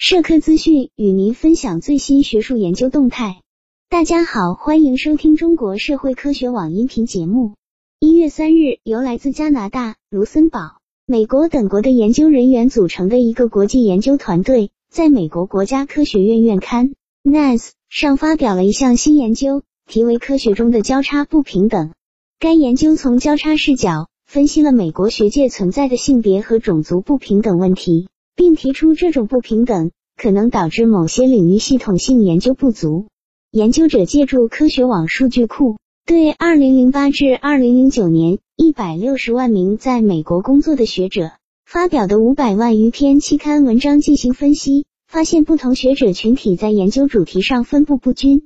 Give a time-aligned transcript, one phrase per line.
[0.00, 3.42] 社科资讯与您分享最新学术研究动态。
[3.88, 7.54] 大家好，欢迎收听中国社会科学网音频节目。
[7.98, 16.90] 一月三日，由来自加拿大、卢森堡、美国等国的研究人员组成的一个国际研究团队，在美国国家科学院院刊
[17.24, 17.58] 《NAS》
[17.90, 21.92] 上发表了一项新研究，题为“科学中的交叉不平等”。
[22.38, 28.06] 该研究从交叉视角分析了美国学界存在的性别和种族不平等问题。
[28.38, 33.06] 并提出这种不平等可能导致某些领域系统性研究不足。
[33.50, 41.32] 研究者借助科学网数据库，对二零零八至二零零九年一百六十万名在美国工作的学者
[41.66, 48.44] 发表的五百万余篇期刊文章进行分析，发现不同学者群体在研究主题上分布不均。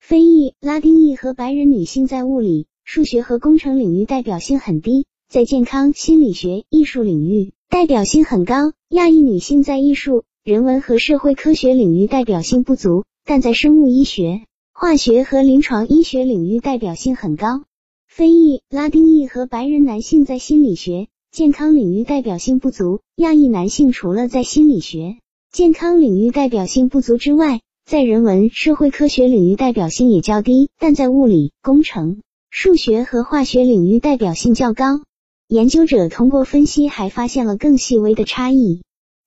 [0.00, 7.52] 非裔、拉丁裔和白人女性在物理、数学和工程领域代表性很低，在健康、心理学、艺术领域。
[7.74, 8.72] 代表性很高。
[8.88, 14.42] 亚裔女性在艺术、人文和社会科学领域代表性不足，但在生物医学、
[14.72, 17.64] 化学和临床医学领域代表性很高。
[18.06, 23.00] 非裔、拉丁裔和白人男性在心理学、健康领域代表性不足。
[23.16, 25.16] 亚裔男性除了在心理学、
[25.50, 35.00] 健康领域代表性不足之外，在人文、社会科学领域代表性也较低，但在物理、工程、数学和化学领域代表性较高。
[35.48, 38.80] 研究者通过分析还发现了更细微的差异。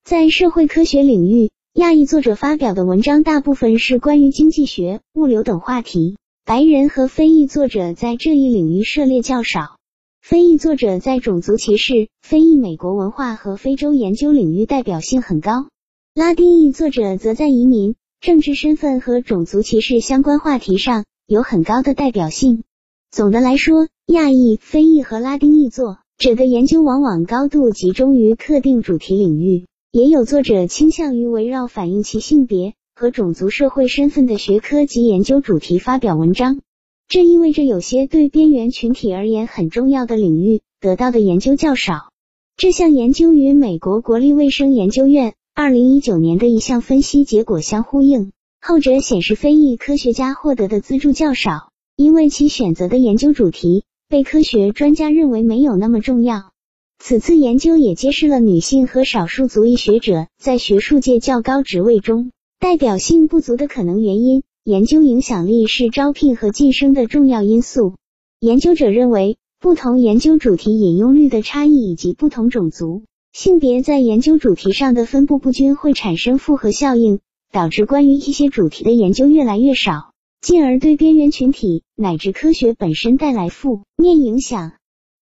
[0.04, 9.76] 在社会科学领域，亚裔作者发表的文章大部分是关于经济学、物流等话题；白人和非裔作者在这一领域涉猎较少。
[10.20, 15.68] 非裔作者在种族歧视、非裔美国文化和非洲研究领域代表性很高。
[16.14, 22.64] 拉丁裔作者则在移民、政治身份和种族歧视相关话题上有很高的代表性。
[23.12, 25.98] 总的来说，亚裔、非裔和拉丁裔作。
[26.18, 36.58] 者的研究往往高度集中于特定主题领域，也有作者倾向于围绕反映其性别和种族社会身份的学科及研究主题发表文章。
[37.06, 42.10] 这意味着有些对边缘群体而言很重要的领域得到的研究较少。
[42.56, 53.84] 这项研究与美国国立卫生研究院二零一九年的一项分析结果相呼应，后者显示非裔科学家获得的资助较少，因为其选择的研究主题。
[54.08, 56.52] 被科学专家认为没有那么重要。
[56.98, 64.42] 此次研究也揭示了女性和少数族裔学者在学术界较高职位中代表性不足的可能原因。
[64.64, 67.94] 研究影响力是招聘和晋升的重要因素。
[68.40, 73.02] 研究者认为，不同研究主题引用率的差异以及不同种族、
[73.32, 77.20] 性别在研究主题上的分布不均会产生复合效应，
[77.50, 80.12] 导致关于一些主题的研究越来越少。
[80.40, 84.72] 进而对边缘群体乃至科学本身带来负面影响。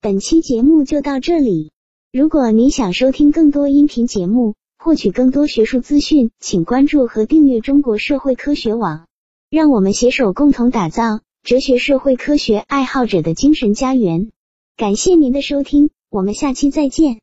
[0.00, 1.72] 本期节目就到这里。
[2.12, 9.06] 如果您想收听更多音频节目，获取更多学术资讯，请关注和订阅中国社会科学网。
[9.50, 14.30] 让我们携手共同打造哲学社会科学爱好者的精神家园。
[14.76, 17.20] 感谢您的收听，我们下期再见。